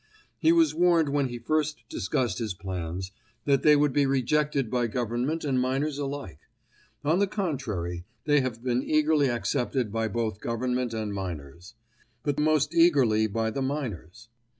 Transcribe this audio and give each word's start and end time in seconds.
He 0.39 0.51
was 0.51 0.73
warned 0.73 1.09
when 1.09 1.27
he 1.29 1.37
first 1.37 1.83
discussed 1.87 2.39
his 2.39 2.55
plans, 2.55 3.11
that 3.45 3.61
they 3.61 3.75
would 3.75 3.93
be 3.93 4.07
rejected 4.07 4.71
by 4.71 4.87
Government 4.87 5.43
and 5.43 5.61
miners 5.61 5.99
alike. 5.99 6.39
On 7.05 7.19
the 7.19 7.27
contrary 7.27 8.03
they 8.25 8.41
have 8.41 8.63
been 8.63 8.81
eagerly 8.81 9.29
accepted 9.29 9.91
by 9.91 10.07
both 10.07 10.41
Government 10.41 10.91
and 10.95 11.13
miners; 11.13 11.75
but 12.23 12.39
most 12.39 12.73
eagerly 12.73 13.27
by 13.27 13.51
the 13.51 13.61
miners. 13.61 14.29